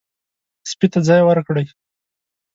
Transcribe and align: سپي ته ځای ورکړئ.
سپي 0.69 0.87
ته 0.93 0.99
ځای 1.07 1.21
ورکړئ. 1.25 1.65